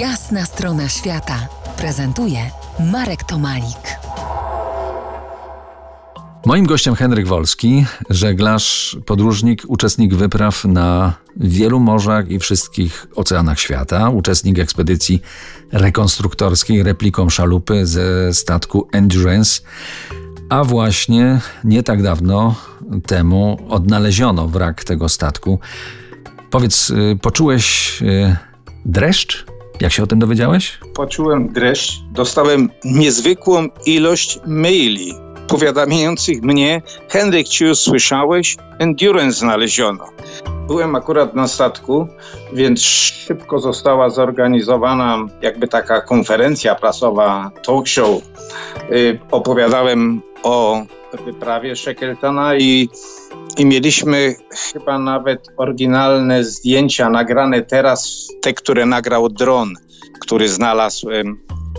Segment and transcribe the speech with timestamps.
[0.00, 2.38] Jasna strona świata prezentuje
[2.92, 3.98] Marek Tomalik.
[6.46, 14.10] Moim gościem Henryk Wolski, żeglarz, podróżnik, uczestnik wypraw na wielu morzach i wszystkich oceanach świata,
[14.10, 15.20] uczestnik ekspedycji
[15.72, 19.62] rekonstruktorskiej repliką szalupy ze statku Endurance,
[20.48, 22.54] a właśnie nie tak dawno
[23.06, 25.58] temu odnaleziono wrak tego statku.
[26.50, 28.36] Powiedz, y, poczułeś y,
[28.84, 29.55] dreszcz?
[29.80, 30.78] Jak się o tym dowiedziałeś?
[30.94, 32.00] Poczułem dreszcz.
[32.12, 35.14] Dostałem niezwykłą ilość maili
[35.48, 38.56] powiadamiających mnie: Henryk, czy już słyszałeś?
[38.78, 40.04] Endurance znaleziono.
[40.66, 42.08] Byłem akurat na statku,
[42.52, 48.22] więc szybko została zorganizowana jakby taka konferencja prasowa, talk show.
[48.90, 50.82] Yy, opowiadałem o
[51.24, 52.88] wyprawie Shackletona i,
[53.58, 54.34] i mieliśmy
[54.72, 59.74] chyba nawet oryginalne zdjęcia nagrane teraz, te, które nagrał dron,
[60.20, 61.08] który znalazł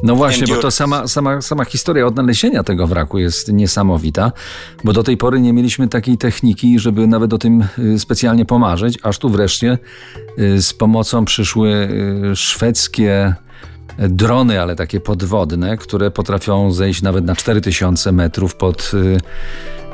[0.03, 4.31] no właśnie, bo to sama, sama, sama historia odnalezienia tego wraku jest niesamowita,
[4.84, 9.00] bo do tej pory nie mieliśmy takiej techniki, żeby nawet o tym y, specjalnie pomarzyć,
[9.03, 9.78] aż tu wreszcie
[10.39, 11.89] y, z pomocą przyszły
[12.31, 13.36] y, szwedzkie
[14.00, 18.92] drony, ale takie podwodne, które potrafią zejść nawet na 4000 metrów pod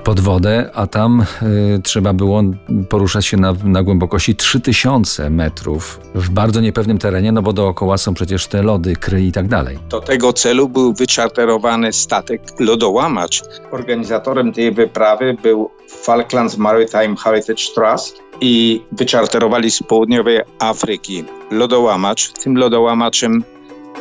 [0.04, 2.42] pod wodę, a tam y, trzeba było
[2.90, 8.14] poruszać się na, na głębokości 3000 metrów w bardzo niepewnym terenie, no bo dookoła są
[8.14, 9.80] przecież te lody, kry i tak dalej.
[9.90, 13.44] Do tego celu był wyczarterowany statek lodołamacz.
[13.72, 22.32] Organizatorem tej wyprawy był Falklands Maritime Heritage Trust i wyczarterowali z południowej Afryki lodołamacz.
[22.32, 23.44] Tym lodołamaczem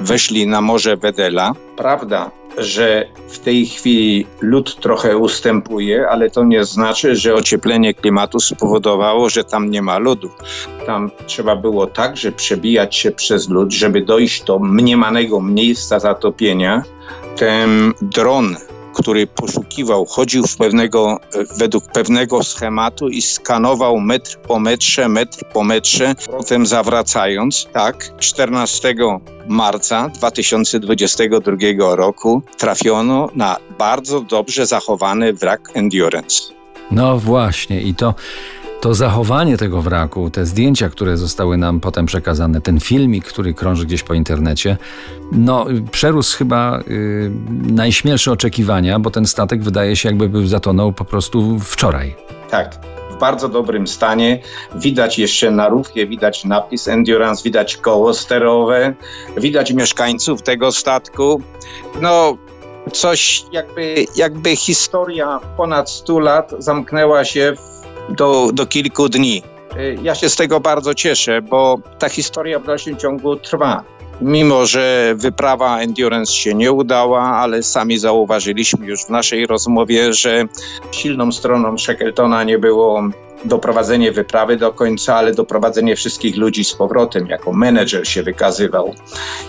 [0.00, 1.52] weszli na Morze Wedela.
[1.76, 8.40] Prawda, że w tej chwili lód trochę ustępuje, ale to nie znaczy, że ocieplenie klimatu
[8.40, 10.30] spowodowało, że tam nie ma lodu.
[10.86, 16.82] Tam trzeba było także przebijać się przez lód, żeby dojść do mniemanego miejsca zatopienia.
[17.36, 18.56] Ten dron
[18.94, 21.20] który poszukiwał, chodził w pewnego,
[21.58, 28.94] według pewnego schematu i skanował metr po metrze, metr po metrze, potem zawracając, tak, 14
[29.48, 31.56] marca 2022
[31.96, 36.42] roku trafiono na bardzo dobrze zachowany wrak Endurance.
[36.90, 38.14] No właśnie i to
[38.82, 43.86] to zachowanie tego wraku, te zdjęcia, które zostały nam potem przekazane, ten filmik, który krąży
[43.86, 44.76] gdzieś po internecie,
[45.32, 47.30] no przerósł chyba y,
[47.72, 52.14] najśmielsze oczekiwania, bo ten statek wydaje się jakby był zatonął po prostu wczoraj.
[52.50, 52.78] Tak,
[53.10, 54.42] w bardzo dobrym stanie.
[54.74, 58.94] Widać jeszcze na rufie, widać napis Endurance, widać koło sterowe,
[59.36, 61.42] widać mieszkańców tego statku.
[62.00, 62.36] No,
[62.92, 69.42] coś jakby, jakby historia ponad 100 lat zamknęła się w do, do kilku dni.
[69.77, 73.85] Y, ja się z tego bardzo cieszę, bo ta historia w dalszym ciągu trwa.
[74.20, 80.45] Mimo, że wyprawa Endurance się nie udała, ale sami zauważyliśmy już w naszej rozmowie, że
[80.91, 83.02] silną stroną Shackletona nie było
[83.45, 87.27] doprowadzenie wyprawy do końca, ale doprowadzenie wszystkich ludzi z powrotem.
[87.27, 88.95] Jako menedżer się wykazywał.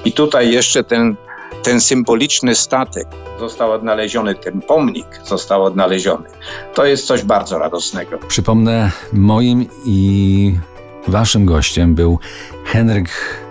[0.05, 1.15] I tutaj jeszcze ten
[1.63, 3.07] ten symboliczny statek
[3.39, 6.29] został odnaleziony, ten pomnik został odnaleziony.
[6.73, 8.17] To jest coś bardzo radosnego.
[8.27, 10.57] Przypomnę, moim i
[11.07, 12.19] waszym gościem był
[12.65, 13.09] Henryk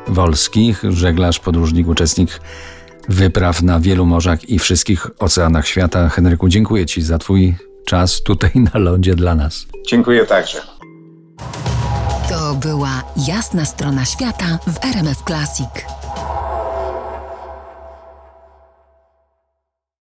[0.08, 2.40] Wolski, żeglarz, podróżnik, uczestnik
[3.08, 6.08] wypraw na wielu morzach i wszystkich oceanach świata.
[6.08, 7.54] Henryku, dziękuję Ci za Twój
[7.86, 9.66] czas tutaj na lądzie dla nas.
[9.86, 10.58] Dziękuję także.
[12.28, 16.01] To była jasna strona świata w RMF Classic.